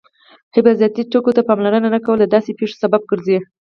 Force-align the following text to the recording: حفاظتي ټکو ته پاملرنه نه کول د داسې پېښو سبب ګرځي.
حفاظتي 0.55 1.01
ټکو 1.11 1.31
ته 1.37 1.41
پاملرنه 1.49 1.89
نه 1.95 1.99
کول 2.05 2.17
د 2.21 2.25
داسې 2.35 2.51
پېښو 2.59 2.75
سبب 2.83 3.01
ګرځي. 3.11 3.37